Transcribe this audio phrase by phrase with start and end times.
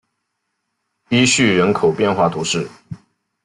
[1.09, 2.67] 伊叙人口变化图示